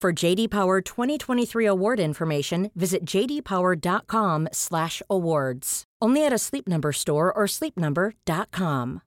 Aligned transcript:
For 0.00 0.12
JD 0.14 0.48
Power 0.48 0.80
2023 0.80 1.66
award 1.66 2.00
information, 2.00 2.70
visit 2.74 3.04
jdpower.com/awards. 3.04 5.84
Only 6.00 6.24
at 6.24 6.32
a 6.32 6.38
Sleep 6.38 6.66
Number 6.66 6.90
store 6.90 7.30
or 7.30 7.46
sleepnumber.com. 7.46 9.02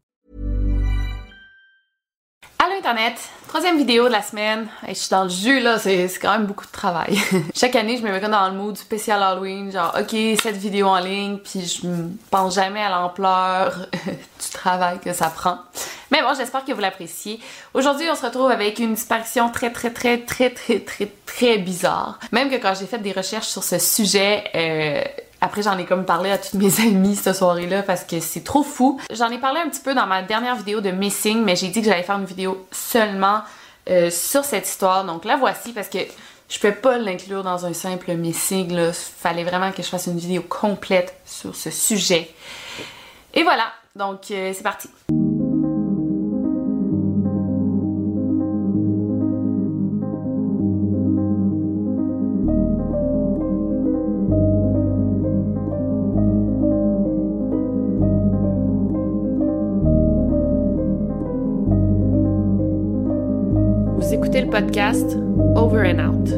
Allô 2.59 2.75
Internet, 2.77 3.30
troisième 3.47 3.77
vidéo 3.77 4.08
de 4.08 4.11
la 4.11 4.21
semaine. 4.21 4.67
je 4.88 4.94
suis 4.94 5.09
dans 5.09 5.23
le 5.23 5.30
jus 5.30 5.59
là, 5.59 5.80
c'est 5.80 6.08
quand 6.21 6.31
même 6.31 6.45
beaucoup 6.45 6.66
de 6.66 6.71
travail. 6.71 7.17
Chaque 7.55 7.75
année, 7.75 7.97
je 7.97 8.03
me 8.03 8.11
mets 8.11 8.21
dans 8.21 8.49
le 8.49 8.55
mood 8.55 8.77
spécial 8.77 9.21
Halloween, 9.21 9.71
genre 9.71 9.94
ok, 9.99 10.16
cette 10.41 10.58
vidéo 10.58 10.88
en 10.88 10.99
ligne, 10.99 11.39
puis 11.39 11.61
je 11.61 11.88
pense 12.30 12.55
jamais 12.55 12.81
à 12.81 12.89
l'ampleur 12.89 13.88
du 14.05 14.49
travail 14.53 14.99
que 14.99 15.11
ça 15.11 15.30
prend. 15.30 15.58
Mais 16.14 16.22
bon, 16.22 16.36
j'espère 16.38 16.64
que 16.64 16.72
vous 16.72 16.80
l'appréciez. 16.80 17.39
Aujourd'hui, 17.73 18.06
on 18.08 18.14
se 18.14 18.23
retrouve 18.23 18.52
avec 18.52 18.78
une 18.78 18.94
disparition 18.94 19.50
très 19.50 19.72
très 19.72 19.89
très 19.89 20.20
très 20.20 20.52
très 20.52 20.80
très 20.80 21.08
très 21.25 21.58
bizarre. 21.58 22.20
Même 22.31 22.52
que 22.52 22.58
quand 22.58 22.75
j'ai 22.80 22.86
fait 22.86 23.00
des 23.00 23.14
recherches 23.14 23.47
sur 23.47 23.64
ce 23.64 23.80
sujet, 23.80 24.44
euh, 24.53 25.02
après, 25.42 25.64
j'en 25.64 25.75
ai 25.80 25.86
comme 25.86 26.05
parlé 26.05 26.30
à 26.30 26.38
toutes 26.38 26.53
mes 26.53 26.80
amies 26.81 27.16
cette 27.16 27.36
soirée-là 27.36 27.81
parce 27.81 28.03
que 28.03 28.20
c'est 28.20 28.44
trop 28.44 28.61
fou. 28.61 29.02
J'en 29.11 29.31
ai 29.31 29.39
parlé 29.39 29.61
un 29.61 29.70
petit 29.70 29.81
peu 29.81 29.95
dans 29.95 30.05
ma 30.05 30.22
dernière 30.22 30.55
vidéo 30.55 30.81
de 30.81 30.92
Missing, 30.92 31.44
mais 31.44 31.55
j'ai 31.55 31.70
dit 31.70 31.81
que 31.81 31.88
j'allais 31.88 32.03
faire 32.03 32.20
une 32.20 32.25
vidéo 32.25 32.67
seulement 32.72 33.42
euh, 33.89 34.11
sur 34.11 34.45
cette 34.45 34.67
histoire. 34.67 35.05
Donc 35.05 35.25
la 35.25 35.36
voici 35.36 35.73
parce 35.73 35.89
que 35.89 35.98
je 36.48 36.59
peux 36.59 36.75
pas 36.75 37.00
l'inclure 37.00 37.42
dans 37.42 37.66
un 37.66 37.73
simple 37.73 38.14
Missing. 38.14 38.72
Là. 38.72 38.94
Fallait 38.94 39.45
vraiment 39.45 39.72
que 39.72 39.81
je 39.81 39.88
fasse 39.88 40.05
une 40.05 40.20
vidéo 40.20 40.44
complète 40.44 41.16
sur 41.25 41.55
ce 41.55 41.72
sujet. 41.72 42.30
Et 43.33 43.42
voilà, 43.42 43.73
donc 43.95 44.30
euh, 44.30 44.53
c'est 44.53 44.61
parti. 44.61 44.88
Podcast 64.53 65.17
Over 65.55 65.83
and 65.83 65.97
Out. 65.97 66.30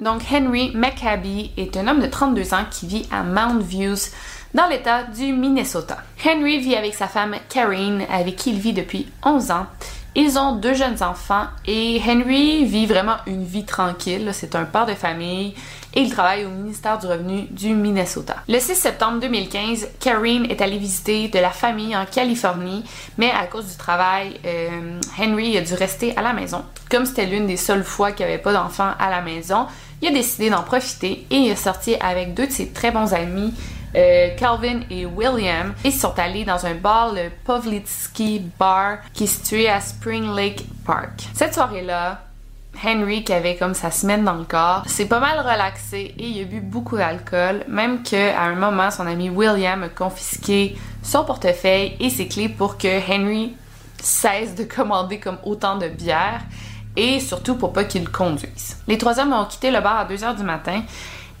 Donc, 0.00 0.22
Henry 0.32 0.72
McCabe 0.74 1.50
est 1.58 1.76
un 1.76 1.86
homme 1.86 2.00
de 2.00 2.06
32 2.06 2.54
ans 2.54 2.64
qui 2.70 2.86
vit 2.86 3.06
à 3.10 3.22
Mount 3.22 3.58
Views 3.60 3.98
dans 4.54 4.66
l'État 4.66 5.02
du 5.02 5.34
Minnesota. 5.34 5.98
Henry 6.24 6.58
vit 6.58 6.74
avec 6.74 6.94
sa 6.94 7.06
femme 7.06 7.36
Karine, 7.50 8.06
avec 8.10 8.36
qui 8.36 8.52
il 8.52 8.58
vit 8.58 8.72
depuis 8.72 9.12
11 9.26 9.50
ans. 9.50 9.66
Ils 10.14 10.38
ont 10.38 10.56
deux 10.56 10.74
jeunes 10.74 11.02
enfants 11.02 11.46
et 11.66 12.00
Henry 12.04 12.64
vit 12.64 12.86
vraiment 12.86 13.16
une 13.26 13.44
vie 13.44 13.64
tranquille. 13.64 14.30
C'est 14.32 14.56
un 14.56 14.64
père 14.64 14.86
de 14.86 14.94
famille 14.94 15.54
et 15.94 16.00
il 16.00 16.10
travaille 16.10 16.44
au 16.44 16.48
ministère 16.48 16.98
du 16.98 17.06
Revenu 17.06 17.42
du 17.50 17.74
Minnesota. 17.74 18.36
Le 18.48 18.58
6 18.58 18.74
septembre 18.74 19.20
2015, 19.20 19.88
Karine 20.00 20.46
est 20.50 20.60
allée 20.60 20.78
visiter 20.78 21.28
de 21.28 21.38
la 21.38 21.50
famille 21.50 21.94
en 21.96 22.04
Californie, 22.06 22.84
mais 23.16 23.30
à 23.30 23.46
cause 23.46 23.66
du 23.66 23.76
travail, 23.76 24.40
euh, 24.44 24.98
Henry 25.18 25.56
a 25.56 25.60
dû 25.60 25.74
rester 25.74 26.16
à 26.16 26.22
la 26.22 26.32
maison. 26.32 26.64
Comme 26.90 27.04
c'était 27.04 27.26
l'une 27.26 27.46
des 27.46 27.56
seules 27.56 27.84
fois 27.84 28.12
qu'il 28.12 28.26
n'y 28.26 28.32
avait 28.32 28.42
pas 28.42 28.52
d'enfants 28.52 28.92
à 28.98 29.10
la 29.10 29.20
maison, 29.20 29.66
il 30.00 30.08
a 30.08 30.12
décidé 30.12 30.50
d'en 30.50 30.62
profiter 30.62 31.26
et 31.30 31.36
il 31.36 31.50
est 31.50 31.56
sorti 31.56 31.96
avec 31.96 32.34
deux 32.34 32.46
de 32.46 32.52
ses 32.52 32.68
très 32.68 32.90
bons 32.90 33.12
amis 33.14 33.52
euh, 33.94 34.36
Calvin 34.36 34.80
et 34.90 35.06
William, 35.06 35.74
ils 35.84 35.92
sont 35.92 36.18
allés 36.18 36.44
dans 36.44 36.66
un 36.66 36.74
bar, 36.74 37.12
le 37.12 37.30
Povlitsky 37.44 38.50
Bar, 38.58 38.98
qui 39.12 39.24
est 39.24 39.28
situé 39.28 39.68
à 39.68 39.80
Spring 39.80 40.34
Lake 40.34 40.64
Park. 40.84 41.28
Cette 41.34 41.54
soirée-là, 41.54 42.22
Henry, 42.84 43.24
qui 43.24 43.32
avait 43.32 43.56
comme 43.56 43.74
sa 43.74 43.90
semaine 43.90 44.24
dans 44.24 44.34
le 44.34 44.44
corps, 44.44 44.82
s'est 44.86 45.06
pas 45.06 45.20
mal 45.20 45.40
relaxé 45.40 46.14
et 46.18 46.26
il 46.26 46.42
a 46.42 46.44
bu 46.44 46.60
beaucoup 46.60 46.96
d'alcool, 46.96 47.64
même 47.68 48.02
qu'à 48.02 48.40
un 48.40 48.54
moment, 48.54 48.90
son 48.90 49.06
ami 49.06 49.30
William 49.30 49.82
a 49.82 49.88
confisqué 49.88 50.76
son 51.02 51.24
portefeuille 51.24 51.96
et 51.98 52.10
ses 52.10 52.28
clés 52.28 52.48
pour 52.48 52.78
que 52.78 52.88
Henry 53.10 53.54
cesse 54.00 54.54
de 54.54 54.64
commander 54.64 55.18
comme 55.18 55.38
autant 55.42 55.76
de 55.76 55.88
bière 55.88 56.42
et 56.96 57.20
surtout 57.20 57.56
pour 57.56 57.72
pas 57.72 57.84
qu'il 57.84 58.08
conduise. 58.08 58.76
Les 58.86 58.98
trois 58.98 59.18
hommes 59.18 59.32
ont 59.32 59.44
quitté 59.44 59.70
le 59.70 59.80
bar 59.80 59.98
à 59.98 60.04
2 60.04 60.24
heures 60.24 60.34
du 60.34 60.42
matin 60.42 60.82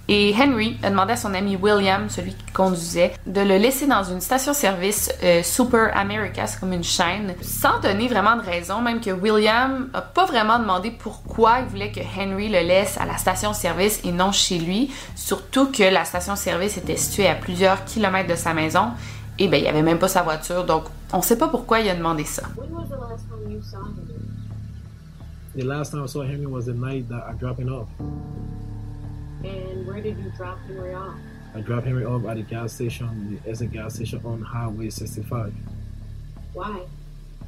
et 0.08 0.34
Henry 0.34 0.78
a 0.82 0.88
demandé 0.88 1.12
à 1.12 1.16
son 1.16 1.34
ami 1.34 1.56
William, 1.56 2.08
celui 2.08 2.32
qui 2.32 2.52
conduisait, 2.52 3.12
de 3.26 3.42
le 3.42 3.58
laisser 3.58 3.86
dans 3.86 4.02
une 4.02 4.22
station-service 4.22 5.12
euh, 5.22 5.42
Super 5.42 5.94
America, 5.96 6.46
c'est 6.46 6.58
comme 6.58 6.72
une 6.72 6.82
chaîne, 6.82 7.34
sans 7.42 7.78
donner 7.80 8.08
vraiment 8.08 8.36
de 8.36 8.40
raison, 8.40 8.80
même 8.80 9.00
que 9.00 9.10
William 9.10 9.90
a 9.92 10.00
pas 10.00 10.24
vraiment 10.24 10.58
demandé 10.58 10.90
pourquoi 10.90 11.60
il 11.60 11.66
voulait 11.66 11.92
que 11.92 12.00
Henry 12.00 12.48
le 12.48 12.60
laisse 12.60 12.96
à 12.98 13.04
la 13.04 13.18
station-service 13.18 14.00
et 14.04 14.12
non 14.12 14.32
chez 14.32 14.58
lui, 14.58 14.90
surtout 15.14 15.70
que 15.70 15.82
la 15.82 16.06
station-service 16.06 16.78
était 16.78 16.96
située 16.96 17.28
à 17.28 17.34
plusieurs 17.34 17.84
kilomètres 17.84 18.30
de 18.30 18.36
sa 18.36 18.54
maison 18.54 18.88
et 19.38 19.46
ben 19.46 19.58
il 19.58 19.64
y 19.64 19.68
avait 19.68 19.82
même 19.82 19.98
pas 19.98 20.08
sa 20.08 20.22
voiture, 20.22 20.64
donc 20.64 20.84
on 21.12 21.22
sait 21.22 21.38
pas 21.38 21.48
pourquoi 21.48 21.80
il 21.80 21.88
a 21.88 21.94
demandé 21.94 22.24
ça. 22.24 22.42
The 25.56 25.64
last 25.64 25.90
time 25.90 26.04
I 26.04 26.08
saw 26.08 26.22
Henry 26.22 26.46
was 26.46 26.66
the 26.66 26.74
night 26.74 27.08
that 27.08 27.26
I 27.28 27.34
dropped 27.34 27.58
him 27.58 27.68
off. 27.68 27.88
And 29.44 29.86
where 29.86 30.00
did 30.00 30.16
you 30.18 30.32
drop 30.36 30.58
Henry 30.66 30.94
off? 30.94 31.14
I 31.54 31.60
dropped 31.60 31.86
Henry 31.86 32.04
off 32.04 32.26
at 32.26 32.36
the 32.36 32.42
gas 32.42 32.72
station, 32.72 33.38
the 33.44 33.50
exit 33.50 33.72
gas 33.72 33.94
station 33.94 34.20
on 34.24 34.42
Highway 34.42 34.90
65. 34.90 35.52
Why? 36.52 36.82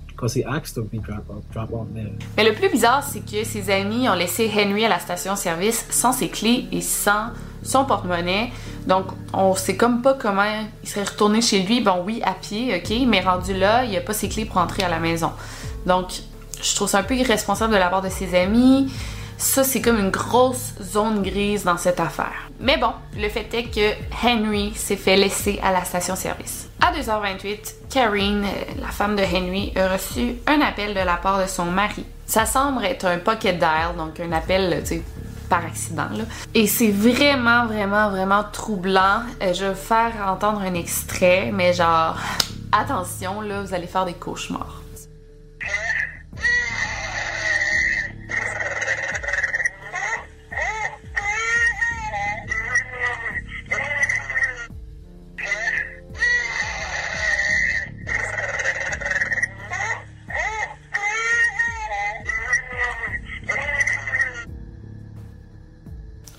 Because 0.08 0.34
he 0.34 0.44
asked 0.44 0.74
to 0.74 0.82
be 0.82 0.98
drop 0.98 1.28
off, 1.30 1.42
drop 1.52 1.72
off 1.72 1.88
there. 1.94 2.12
Mais 2.36 2.44
le 2.44 2.52
plus 2.52 2.68
bizarre, 2.70 3.02
c'est 3.02 3.20
que 3.20 3.44
ses 3.44 3.70
amis 3.70 4.08
ont 4.08 4.14
laissé 4.14 4.50
Henry 4.54 4.84
à 4.84 4.88
la 4.88 4.98
station-service 4.98 5.86
sans 5.90 6.12
ses 6.12 6.28
clés 6.28 6.66
et 6.72 6.80
sans 6.80 7.30
son 7.62 7.84
porte-monnaie. 7.84 8.50
Donc, 8.86 9.06
on 9.32 9.54
sait 9.54 9.76
comme 9.76 10.02
pas 10.02 10.14
comment 10.14 10.64
il 10.82 10.88
serait 10.88 11.04
retourné 11.04 11.42
chez 11.42 11.62
lui. 11.62 11.80
Bon, 11.80 12.02
oui, 12.04 12.22
à 12.24 12.32
pied, 12.32 12.74
ok, 12.74 13.06
mais 13.06 13.20
rendu 13.20 13.54
là, 13.54 13.84
il 13.84 13.96
a 13.96 14.00
pas 14.00 14.12
ses 14.14 14.28
clés 14.28 14.44
pour 14.44 14.58
entrer 14.58 14.82
à 14.82 14.88
la 14.88 14.98
maison. 14.98 15.32
Donc, 15.86 16.22
je 16.62 16.74
trouve 16.74 16.88
ça 16.88 16.98
un 16.98 17.02
peu 17.02 17.16
irresponsable 17.16 17.72
de 17.72 17.78
la 17.78 17.88
part 17.88 18.02
de 18.02 18.08
ses 18.08 18.34
amis. 18.34 18.92
Ça, 19.40 19.64
c'est 19.64 19.80
comme 19.80 19.98
une 19.98 20.10
grosse 20.10 20.74
zone 20.82 21.22
grise 21.22 21.64
dans 21.64 21.78
cette 21.78 21.98
affaire. 21.98 22.50
Mais 22.60 22.76
bon, 22.76 22.92
le 23.16 23.26
fait 23.30 23.48
est 23.54 23.74
que 23.74 23.94
Henry 24.22 24.74
s'est 24.74 24.96
fait 24.96 25.16
laisser 25.16 25.58
à 25.62 25.72
la 25.72 25.82
station-service. 25.82 26.68
À 26.78 26.92
2h28, 26.92 27.74
Karine, 27.88 28.44
la 28.78 28.88
femme 28.88 29.16
de 29.16 29.22
Henry, 29.22 29.72
a 29.76 29.94
reçu 29.94 30.34
un 30.46 30.60
appel 30.60 30.90
de 30.92 31.00
la 31.00 31.16
part 31.16 31.40
de 31.40 31.46
son 31.46 31.64
mari. 31.64 32.04
Ça 32.26 32.44
semble 32.44 32.84
être 32.84 33.06
un 33.06 33.16
pocket 33.16 33.58
dial, 33.58 33.96
donc 33.96 34.20
un 34.20 34.30
appel, 34.32 34.84
par 35.48 35.64
accident. 35.64 36.08
Et 36.54 36.66
c'est 36.66 36.90
vraiment, 36.90 37.64
vraiment, 37.64 38.10
vraiment 38.10 38.44
troublant. 38.52 39.22
Euh, 39.42 39.54
je 39.54 39.64
vais 39.64 39.74
faire 39.74 40.12
entendre 40.28 40.60
un 40.60 40.74
extrait, 40.74 41.50
mais 41.50 41.72
genre, 41.72 42.18
attention, 42.72 43.40
là, 43.40 43.62
vous 43.62 43.72
allez 43.72 43.86
faire 43.86 44.04
des 44.04 44.12
cauchemars. 44.12 44.82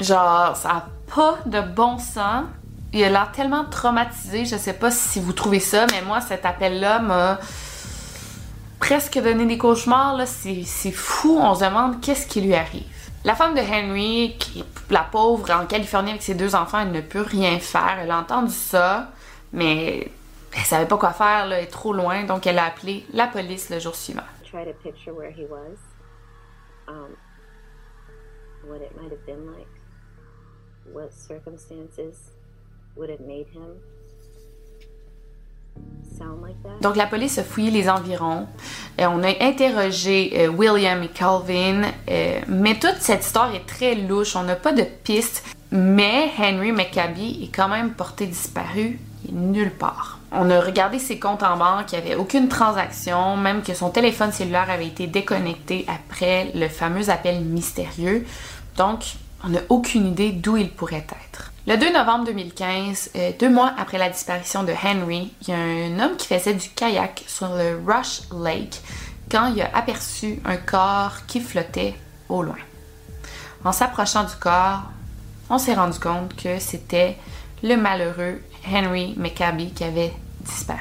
Genre, 0.02 0.56
ça 0.56 0.70
a 0.70 0.86
pas 1.14 1.38
de 1.46 1.62
bon 1.62 2.00
sens. 2.00 2.46
Il 2.92 3.04
a 3.04 3.10
l'air 3.10 3.32
tellement 3.32 3.66
traumatisé. 3.66 4.46
Je 4.46 4.58
sais 4.58 4.74
pas 4.74 4.90
si 4.90 5.20
vous 5.20 5.32
trouvez 5.32 5.60
ça, 5.60 5.86
mais 5.92 6.02
moi, 6.02 6.22
cet 6.22 6.46
appel-là 6.46 7.00
m'a 7.00 7.40
presque 8.80 9.20
donné 9.20 9.46
des 9.46 9.58
cauchemars. 9.58 10.20
C'est, 10.26 10.92
fou. 10.92 11.38
On 11.40 11.54
se 11.54 11.64
demande 11.64 12.02
qu'est-ce 12.02 12.26
qui 12.26 12.42
lui 12.42 12.56
arrive. 12.56 12.84
La 13.24 13.36
femme 13.36 13.54
de 13.54 13.62
Henry, 13.62 14.36
qui 14.40 14.62
est 14.62 14.92
la 14.92 15.04
pauvre 15.04 15.52
en 15.52 15.68
Californie 15.68 16.10
avec 16.10 16.24
ses 16.24 16.34
deux 16.34 16.56
enfants, 16.56 16.80
elle 16.80 16.92
ne 16.92 17.02
peut 17.02 17.22
rien 17.22 17.60
faire. 17.60 18.00
Elle 18.02 18.10
a 18.10 18.18
entendu 18.18 18.52
ça, 18.52 19.12
mais 19.54 20.12
elle 20.58 20.64
savait 20.64 20.88
pas 20.88 20.98
quoi 20.98 21.12
faire, 21.12 21.46
là, 21.46 21.60
elle 21.60 21.66
est 21.66 21.68
trop 21.68 21.94
loin, 21.94 22.24
donc 22.24 22.48
elle 22.48 22.58
a 22.58 22.66
appelé 22.66 23.06
la 23.14 23.28
police 23.28 23.70
le 23.70 23.80
jour 23.80 23.94
suivant. 23.96 24.24
What 30.94 31.12
circumstances 31.12 32.32
would 32.96 33.10
have 33.10 33.22
made 33.22 33.48
him 33.54 33.80
sound 36.18 36.42
like 36.42 36.62
that? 36.64 36.82
Donc 36.82 36.96
la 36.96 37.08
police 37.08 37.38
a 37.38 37.44
fouillé 37.44 37.72
les 37.72 37.90
environs. 37.90 38.48
Euh, 39.00 39.06
on 39.10 39.24
a 39.24 39.44
interrogé 39.44 40.34
euh, 40.36 40.48
William 40.50 41.02
et 41.04 41.10
Calvin, 41.10 41.84
euh, 42.10 42.40
mais 42.48 42.78
toute 42.80 42.98
cette 43.00 43.26
histoire 43.26 43.54
est 43.56 43.66
très 43.66 43.96
louche. 43.96 44.36
On 44.36 44.44
n'a 44.44 44.56
pas 44.56 44.74
de 44.74 44.84
pistes. 45.04 45.44
Mais 45.72 46.30
Henry 46.38 46.74
McCabe 46.74 47.18
est 47.18 47.56
quand 47.56 47.70
même 47.70 47.94
porté 47.94 48.28
disparu. 48.28 49.00
Il 49.24 49.30
est 49.30 49.34
nulle 49.34 49.72
part. 49.72 50.20
On 50.34 50.50
a 50.50 50.60
regardé 50.60 51.00
ses 51.00 51.18
comptes 51.18 51.44
en 51.44 51.58
banque, 51.58 51.92
il 51.92 52.00
n'y 52.00 52.06
avait 52.06 52.16
aucune 52.16 52.48
transaction, 52.48 53.38
même 53.38 53.62
que 53.62 53.74
son 53.74 53.90
téléphone 53.90 54.32
cellulaire 54.32 54.70
avait 54.70 54.88
été 54.88 55.08
déconnecté 55.08 55.86
après 55.88 56.52
le 56.56 56.68
fameux 56.68 57.10
appel 57.10 57.42
mystérieux. 57.42 58.26
Donc, 58.78 59.16
on 59.44 59.50
n'a 59.50 59.62
aucune 59.70 60.08
idée 60.08 60.32
d'où 60.32 60.58
il 60.58 60.70
pourrait 60.70 61.08
être. 61.08 61.52
Le 61.68 61.78
2 61.78 61.94
novembre 61.94 62.26
2015, 62.26 63.12
euh, 63.16 63.32
deux 63.40 63.50
mois 63.50 63.74
après 63.78 63.98
la 63.98 64.10
disparition 64.10 64.64
de 64.64 64.74
Henry, 64.74 65.32
il 65.42 65.50
y 65.50 65.54
a 65.54 65.58
un 65.58 66.00
homme 66.00 66.18
qui 66.18 66.28
faisait 66.28 66.56
du 66.56 66.70
kayak 66.70 67.24
sur 67.28 67.50
le 67.50 67.80
Rush 67.86 68.22
Lake 68.36 68.82
quand 69.30 69.54
il 69.56 69.62
a 69.62 69.70
aperçu 69.76 70.40
un 70.44 70.58
corps 70.58 71.26
qui 71.28 71.40
flottait 71.40 71.96
au 72.30 72.42
loin. 72.42 72.58
En 73.64 73.72
s'approchant 73.72 74.24
du 74.24 74.36
corps, 74.40 74.84
on 75.50 75.60
s'est 75.60 75.76
rendu 75.76 76.00
compte 76.00 76.36
que 76.36 76.60
c'était 76.60 77.18
le 77.62 77.76
malheureux 77.76 78.42
Henry 78.68 79.14
McCabe 79.18 79.74
qui 79.76 79.84
avait 79.84 80.14
disparu. 80.40 80.80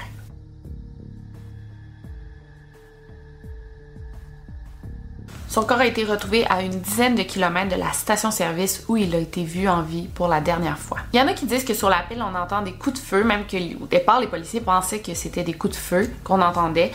Son 5.50 5.64
corps 5.64 5.80
a 5.80 5.86
été 5.86 6.04
retrouvé 6.04 6.46
à 6.48 6.62
une 6.62 6.78
dizaine 6.78 7.16
de 7.16 7.24
kilomètres 7.24 7.74
de 7.74 7.80
la 7.80 7.90
station-service 7.92 8.84
où 8.86 8.96
il 8.96 9.12
a 9.16 9.18
été 9.18 9.42
vu 9.42 9.68
en 9.68 9.82
vie 9.82 10.06
pour 10.06 10.28
la 10.28 10.40
dernière 10.40 10.78
fois. 10.78 10.98
Il 11.12 11.18
y 11.18 11.20
en 11.20 11.26
a 11.26 11.32
qui 11.32 11.44
disent 11.44 11.64
que 11.64 11.74
sur 11.74 11.88
l'appel, 11.88 12.22
on 12.22 12.38
entend 12.38 12.62
des 12.62 12.70
coups 12.70 13.00
de 13.00 13.04
feu, 13.04 13.24
même 13.24 13.44
que 13.48 13.56
au 13.82 13.86
départ, 13.86 14.20
les 14.20 14.28
policiers 14.28 14.60
pensaient 14.60 15.00
que 15.00 15.12
c'était 15.12 15.42
des 15.42 15.54
coups 15.54 15.74
de 15.74 15.80
feu 15.80 16.08
qu'on 16.22 16.40
entendait. 16.40 16.92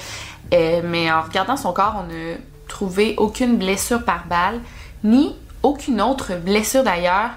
Euh, 0.53 0.81
mais 0.85 1.11
en 1.11 1.23
regardant 1.23 1.57
son 1.57 1.73
corps, 1.73 1.95
on 1.97 2.03
n'a 2.07 2.37
trouvé 2.69 3.15
aucune 3.17 3.57
blessure 3.57 4.05
par 4.05 4.25
balle, 4.25 4.61
ni 5.03 5.35
aucune 5.61 6.01
autre 6.01 6.35
blessure 6.35 6.83
d'ailleurs. 6.83 7.31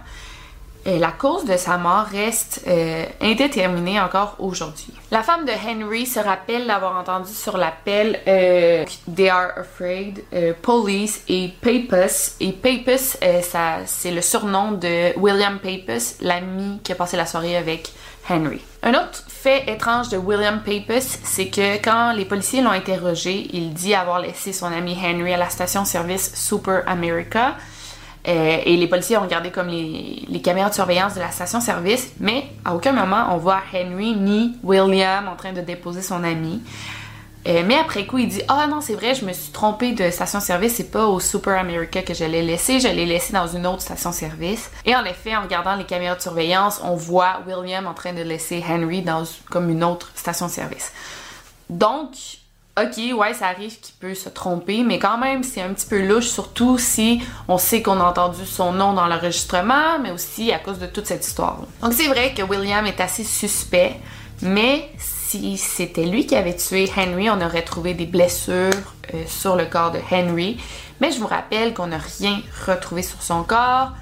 Et 0.89 0.99
la 0.99 1.13
cause 1.13 1.45
de 1.45 1.59
sa 1.59 1.77
mort 1.77 2.07
reste 2.07 2.63
euh, 2.67 3.05
indéterminée 3.21 4.01
encore 4.01 4.37
aujourd'hui. 4.39 4.95
La 5.11 5.23
femme 5.23 5.45
de 5.45 5.53
Henry 5.53 6.07
se 6.07 6.19
rappelle 6.19 6.67
d'avoir 6.67 6.97
entendu 6.97 7.31
sur 7.31 7.59
l'appel 7.59 8.19
euh, 8.27 8.87
They 9.15 9.29
are 9.29 9.51
afraid, 9.59 10.25
euh, 10.33 10.55
police 10.63 11.25
et 11.29 11.53
Papus. 11.61 12.37
Et 12.41 12.53
Papus, 12.53 13.19
euh, 13.23 13.43
ça, 13.43 13.81
c'est 13.85 14.11
le 14.11 14.23
surnom 14.23 14.73
de 14.73 15.15
William 15.19 15.59
Papus, 15.59 16.15
l'ami 16.23 16.81
qui 16.83 16.93
a 16.93 16.95
passé 16.95 17.19
la 17.19 17.27
soirée 17.27 17.59
avec 17.59 17.93
Henry. 18.31 18.63
Un 18.83 18.95
autre 18.95 19.25
fait 19.29 19.71
étrange 19.71 20.09
de 20.09 20.17
William 20.17 20.63
Papus, 20.63 21.19
c'est 21.23 21.49
que 21.49 21.77
quand 21.85 22.15
les 22.15 22.25
policiers 22.25 22.63
l'ont 22.63 22.71
interrogé, 22.71 23.47
il 23.53 23.75
dit 23.75 23.95
avoir 23.95 24.21
laissé 24.21 24.55
son 24.55 24.73
ami 24.73 24.97
Henry 24.99 25.35
à 25.35 25.37
la 25.37 25.51
station-service 25.51 26.33
Super 26.35 26.83
America. 26.87 27.57
Euh, 28.27 28.59
et 28.65 28.77
les 28.77 28.89
policiers 28.89 29.17
ont 29.17 29.23
regardé 29.23 29.51
comme 29.51 29.69
les, 29.69 30.41
caméras 30.43 30.71
de 30.71 30.75
surveillance 30.75 31.15
de 31.15 31.21
la 31.21 31.31
station-service, 31.31 32.15
mais 32.21 32.45
à 32.65 32.75
aucun 32.75 32.93
moment 32.93 33.29
on 33.31 33.37
voit 33.37 33.61
Henry 33.73 34.17
ni 34.17 34.57
William 34.63 35.29
en 35.29 35.37
train 35.37 35.53
de 35.53 35.61
déposer 35.61 36.03
son 36.03 36.25
ami. 36.25 36.61
Euh, 37.47 37.63
mais 37.65 37.77
après 37.77 38.05
coup, 38.05 38.19
il 38.19 38.29
dit 38.29 38.43
Ah 38.49 38.67
non, 38.67 38.81
c'est 38.81 38.95
vrai, 38.95 39.15
je 39.15 39.25
me 39.25 39.33
suis 39.33 39.53
trompé 39.53 39.93
de 39.93 40.11
station-service, 40.11 40.75
c'est 40.75 40.91
pas 40.91 41.07
au 41.07 41.21
Super 41.21 41.59
America 41.59 42.03
que 42.03 42.13
je 42.13 42.25
l'ai 42.25 42.43
laissé, 42.43 42.81
je 42.81 42.89
l'ai 42.89 43.07
laissé 43.07 43.33
dans 43.33 43.47
une 43.47 43.67
autre 43.67 43.81
station-service. 43.81 44.71
Et 44.85 44.95
en 44.95 45.05
effet, 45.05 45.35
en 45.37 45.43
regardant 45.43 45.77
les 45.77 45.85
caméras 45.85 46.17
de 46.17 46.21
surveillance, 46.21 46.81
on 46.85 46.97
voit 46.97 47.41
William 47.47 47.87
en 47.87 47.95
train 47.95 48.13
de 48.13 48.23
laisser 48.23 48.63
Henry 48.69 49.03
dans 49.03 49.23
comme 49.51 49.71
une 49.71 49.85
autre 49.85 50.11
station-service. 50.15 50.93
Donc, 51.71 52.11
ok, 52.83 53.19
ouais, 53.19 53.35
ça 53.35 53.47
arrive 53.49 53.79
qu'il 53.81 53.95
peut 53.97 54.15
se 54.15 54.29
tromper, 54.29 54.83
mais 54.83 54.99
quand 54.99 55.19
même, 55.19 55.43
c'est 55.43 55.63
un 55.63 55.73
petit 55.73 55.87
peu 55.87 56.07
louche, 56.07 56.29
surtout 56.29 56.79
si 56.79 57.21
on 57.49 57.59
sait 57.59 57.83
qu'on 57.83 58.01
a 58.01 58.05
entendu 58.05 58.45
son 58.47 58.73
nom 58.73 58.93
dans 58.93 59.07
l'enregistrement, 59.07 59.99
mais 60.03 60.11
aussi 60.11 60.53
à 60.53 60.59
cause 60.59 60.79
de 60.79 60.87
toute 60.87 61.07
cette 61.07 61.27
histoire. 61.27 61.59
Donc 61.83 61.93
c'est 61.93 62.09
vrai 62.09 62.35
que 62.35 62.43
William 62.43 62.87
est 62.87 63.01
assez 63.01 63.25
suspect, 63.25 63.97
mais 64.43 64.89
si 64.99 65.57
c'était 65.59 66.07
lui 66.07 66.27
qui 66.27 66.35
avait 66.35 66.57
tué 66.57 66.91
Henry, 66.97 67.29
on 67.29 67.41
aurait 67.41 67.63
trouvé 67.63 67.95
des 67.95 68.07
blessures 68.07 68.71
euh, 69.15 69.25
sur 69.27 69.57
le 69.57 69.67
corps 69.67 69.91
de 69.91 69.99
Henry. 70.11 70.59
Mais 71.01 71.13
je 71.13 71.19
vous 71.19 71.27
rappelle 71.27 71.75
qu'on 71.75 71.89
n'a 71.89 72.01
rien 72.19 72.41
retrouvé 72.67 73.03
sur 73.03 73.23
son 73.23 73.43
corps. 73.43 73.93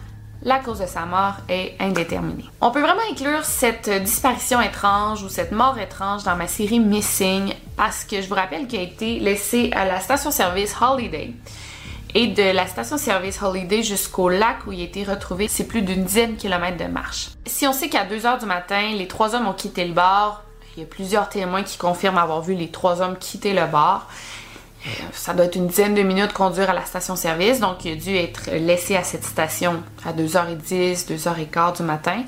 La 0.47 0.61
cause 0.61 0.79
de 0.79 0.87
sa 0.87 1.07
mort 1.07 1.35
est 1.49 1.75
indéterminée. 1.81 2.45
On 2.61 2.71
peut 2.71 2.81
vraiment 2.81 3.03
inclure 3.11 3.45
cette 3.45 3.91
disparition 3.91 4.61
étrange 4.61 5.25
ou 5.25 5.29
cette 5.29 5.51
mort 5.51 5.77
étrange 5.77 6.23
dans 6.23 6.37
ma 6.37 6.47
série 6.47 6.79
Missing 6.79 7.53
parce 7.77 8.05
que 8.05 8.23
je 8.23 8.29
vous 8.29 8.37
rappelle 8.37 8.69
qu'il 8.69 8.79
a 8.79 8.83
été 8.85 9.19
laissé 9.19 9.73
à 9.75 9.85
la 9.85 9.99
station-service 9.99 10.77
Holiday. 10.81 11.33
Et 12.15 12.29
de 12.29 12.55
la 12.55 12.69
station-service 12.69 13.43
Holiday 13.43 13.83
jusqu'au 13.83 14.29
lac 14.29 14.59
où 14.69 14.73
il 14.73 14.83
a 14.83 14.85
été 14.85 15.03
retrouvé, 15.03 15.49
c'est 15.49 15.67
plus 15.67 15.83
d'une 15.83 16.05
dizaine 16.05 16.37
de 16.37 16.41
kilomètres 16.41 16.79
de 16.79 16.89
marche. 16.89 17.31
Si 17.45 17.67
on 17.67 17.73
sait 17.73 17.89
qu'à 17.89 18.05
2 18.05 18.25
heures 18.25 18.39
du 18.39 18.47
matin, 18.47 18.93
les 18.97 19.09
trois 19.09 19.35
hommes 19.35 19.49
ont 19.49 19.53
quitté 19.53 19.85
le 19.85 19.95
bar, 19.95 20.45
il 20.77 20.81
y 20.81 20.83
a 20.85 20.89
plusieurs 20.89 21.29
témoins 21.29 21.65
qui 21.65 21.77
confirment 21.77 22.19
avoir 22.19 22.41
vu 22.41 22.55
les 22.55 22.71
trois 22.71 23.03
hommes 23.03 23.17
quitter 23.19 23.53
le 23.53 23.67
bar. 23.67 24.09
Ça 25.13 25.35
doit 25.35 25.47
être 25.47 25.57
une 25.57 25.67
dizaine 25.67 25.95
de 25.95 26.03
minutes 26.03 26.33
conduire 26.33 26.71
à 26.71 26.75
la 26.75 26.85
station-service, 26.85 27.61
donc 27.61 27.85
il 27.85 27.93
a 27.93 27.97
dû 27.97 28.17
être 28.17 28.51
laissé 28.53 28.97
à 28.97 29.03
cette 29.03 29.25
station 29.25 29.83
à 30.05 30.13
2h10, 30.13 31.07
2h15 31.09 31.79
du 31.79 31.83
matin. 31.83 32.23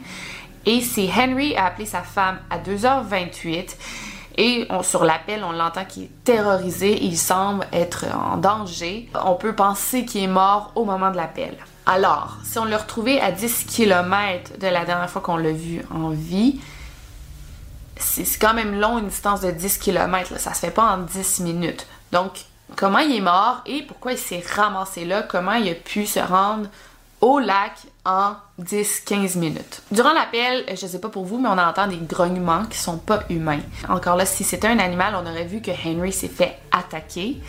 Et 0.66 0.80
c'est 0.80 1.09
Henry 1.09 1.56
a 1.56 1.66
appelé 1.66 1.87
sa 1.87 2.02
femme 2.02 2.38
à 2.50 2.59
2h28 2.59 3.76
et 4.40 4.68
sur 4.82 5.04
l'appel, 5.04 5.42
on 5.42 5.50
l'entend 5.50 5.85
qu'il 5.85 6.04
est 6.04 6.25
terrorisé, 6.25 7.02
il 7.02 7.18
semble 7.18 7.66
être 7.73 8.04
en 8.14 8.37
danger. 8.37 9.09
On 9.25 9.35
peut 9.35 9.52
penser 9.52 10.04
qu'il 10.04 10.23
est 10.23 10.28
mort 10.28 10.71
au 10.76 10.85
moment 10.85 11.11
de 11.11 11.16
l'appel. 11.16 11.56
Alors, 11.87 12.37
si 12.44 12.56
on 12.61 12.64
l'a 12.64 12.78
retrouvé 12.78 13.21
à 13.21 13.32
10 13.32 13.64
km 13.64 14.56
de 14.61 14.68
la 14.68 14.85
dernière 14.85 15.11
fois 15.11 15.23
qu'on 15.23 15.38
l'a 15.38 15.50
vu 15.50 15.82
en 15.92 16.11
vie, 16.11 16.61
c'est 17.97 18.25
c'est 18.25 18.38
quand 18.38 18.54
même 18.54 18.78
long 18.78 18.99
une 18.99 19.09
distance 19.09 19.40
de 19.40 19.50
10 19.50 19.78
km, 19.78 20.32
là. 20.32 20.38
ça 20.38 20.54
se 20.54 20.61
fait 20.61 20.71
pas 20.71 20.85
en 20.85 20.99
10 20.99 21.40
minutes. 21.40 21.88
Donc, 22.12 22.44
comment 22.76 22.98
il 22.98 23.16
est 23.16 23.20
mort 23.20 23.62
et 23.66 23.82
pourquoi 23.82 24.12
il 24.12 24.18
s'est 24.18 24.42
ramassé 24.54 25.04
là, 25.04 25.22
comment 25.22 25.54
il 25.54 25.68
a 25.70 25.75
pu 25.75 26.06
se 26.06 26.20
rendre 26.20 26.68
au 27.20 27.38
lac 27.38 27.72
en 28.04 28.34
10-15 28.62 29.38
minutes. 29.38 29.82
Durant 29.90 30.12
l'appel, 30.12 30.64
je 30.70 30.87
sais 30.87 31.00
pas 31.00 31.08
pour 31.08 31.25
vous, 31.25 31.38
mais 31.38 31.48
on 31.48 31.58
entend 31.58 31.88
des 31.88 31.96
grognements 31.96 32.64
qui 32.66 32.78
sont 32.78 32.98
pas 32.98 33.25
humains. 33.28 33.60
Encore 33.88 34.16
là, 34.16 34.25
si 34.25 34.44
c'était 34.44 34.68
un 34.68 34.78
animal, 34.78 35.14
on 35.16 35.28
aurait 35.28 35.44
vu 35.44 35.60
que 35.60 35.70
Henry 35.70 36.12
s'est 36.12 36.28
fait 36.28 36.58
attaquer. 36.70 37.40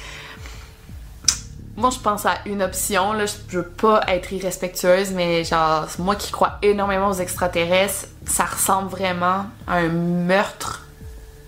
Moi, 1.77 1.91
je 1.91 1.99
pense 1.99 2.25
à 2.25 2.39
une 2.45 2.61
option, 2.61 3.13
là, 3.13 3.25
je 3.25 3.57
veux 3.57 3.67
pas 3.67 4.01
être 4.07 4.33
irrespectueuse, 4.33 5.11
mais 5.11 5.43
genre, 5.43 5.85
moi 5.99 6.15
qui 6.15 6.31
crois 6.31 6.57
énormément 6.61 7.09
aux 7.09 7.13
extraterrestres, 7.13 8.07
ça 8.25 8.45
ressemble 8.45 8.89
vraiment 8.89 9.45
à 9.67 9.75
un 9.75 9.87
meurtre 9.87 10.85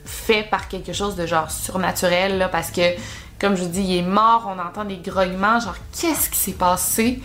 fait 0.06 0.44
par 0.44 0.68
quelque 0.68 0.94
chose 0.94 1.16
de 1.16 1.26
genre 1.26 1.52
surnaturel, 1.52 2.48
parce 2.52 2.72
que, 2.72 2.82
comme 3.42 3.56
je 3.56 3.64
vous 3.64 3.70
dis, 3.70 3.82
il 3.82 3.98
est 3.98 4.02
mort, 4.04 4.48
on 4.48 4.60
entend 4.60 4.86
des 4.86 4.98
grognements, 4.98 5.60
genre, 5.60 5.76
qu'est-ce 6.00 6.30
qui 6.30 6.38
s'est 6.38 6.52
passé? 6.54 7.20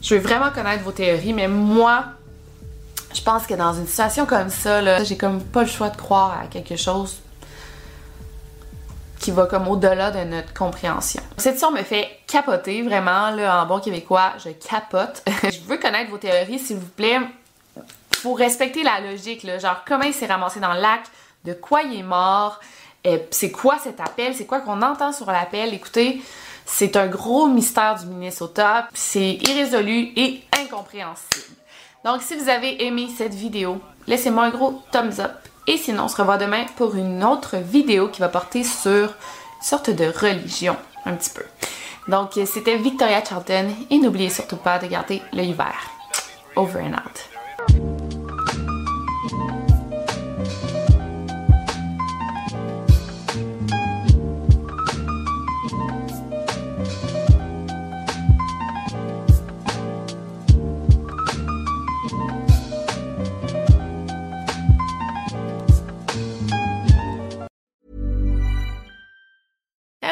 Je 0.00 0.14
veux 0.14 0.20
vraiment 0.20 0.50
connaître 0.50 0.84
vos 0.84 0.92
théories, 0.92 1.32
mais 1.32 1.48
moi, 1.48 2.04
je 3.12 3.20
pense 3.20 3.44
que 3.44 3.54
dans 3.54 3.74
une 3.74 3.88
situation 3.88 4.26
comme 4.26 4.48
ça, 4.48 5.02
j'ai 5.02 5.16
comme 5.16 5.42
pas 5.42 5.62
le 5.62 5.68
choix 5.68 5.90
de 5.90 5.96
croire 5.96 6.38
à 6.40 6.46
quelque 6.46 6.76
chose 6.76 7.20
qui 9.18 9.32
va 9.32 9.46
comme 9.46 9.66
au-delà 9.66 10.12
de 10.12 10.20
notre 10.20 10.54
compréhension. 10.54 11.22
Cette 11.36 11.54
histoire 11.54 11.72
me 11.72 11.82
fait 11.82 12.20
capoter, 12.28 12.82
vraiment, 12.82 13.30
là, 13.30 13.62
en 13.62 13.66
bon 13.66 13.80
québécois, 13.80 14.34
je 14.38 14.50
capote. 14.50 15.24
je 15.42 15.66
veux 15.66 15.78
connaître 15.78 16.10
vos 16.10 16.18
théories, 16.18 16.60
s'il 16.60 16.76
vous 16.76 16.86
plaît. 16.86 17.18
Faut 18.12 18.34
respecter 18.34 18.84
la 18.84 19.00
logique, 19.00 19.42
là, 19.42 19.58
genre 19.58 19.82
comment 19.84 20.04
il 20.04 20.14
s'est 20.14 20.26
ramassé 20.26 20.60
dans 20.60 20.74
le 20.74 20.80
lac, 20.80 21.00
de 21.44 21.54
quoi 21.54 21.82
il 21.82 21.98
est 21.98 22.02
mort, 22.04 22.60
Euh, 23.06 23.18
c'est 23.30 23.50
quoi 23.50 23.78
cet 23.78 24.00
appel? 24.00 24.34
C'est 24.34 24.46
quoi 24.46 24.60
qu'on 24.60 24.80
entend 24.82 25.12
sur 25.12 25.26
l'appel? 25.26 25.74
Écoutez, 25.74 26.22
c'est 26.64 26.96
un 26.96 27.06
gros 27.06 27.46
mystère 27.46 27.96
du 27.96 28.06
Minnesota. 28.06 28.88
C'est 28.94 29.34
irrésolu 29.48 30.12
et 30.16 30.42
incompréhensible. 30.58 31.54
Donc, 32.04 32.22
si 32.22 32.36
vous 32.36 32.48
avez 32.48 32.84
aimé 32.84 33.08
cette 33.16 33.34
vidéo, 33.34 33.80
laissez-moi 34.06 34.44
un 34.44 34.50
gros 34.50 34.82
thumbs 34.90 35.20
up. 35.20 35.32
Et 35.66 35.78
sinon, 35.78 36.04
on 36.04 36.08
se 36.08 36.16
revoit 36.16 36.36
demain 36.36 36.66
pour 36.76 36.94
une 36.94 37.24
autre 37.24 37.56
vidéo 37.56 38.08
qui 38.08 38.20
va 38.20 38.28
porter 38.28 38.64
sur 38.64 39.08
une 39.08 39.62
sorte 39.62 39.90
de 39.90 40.06
religion, 40.06 40.76
un 41.06 41.14
petit 41.14 41.30
peu. 41.30 41.44
Donc, 42.08 42.32
c'était 42.46 42.76
Victoria 42.76 43.24
Charlton 43.24 43.68
et 43.88 43.98
n'oubliez 43.98 44.28
surtout 44.28 44.58
pas 44.58 44.78
de 44.78 44.86
garder 44.86 45.22
l'œil 45.32 45.54
vert. 45.54 45.90
Over 46.56 46.80
and 46.82 46.92
out. 46.92 47.33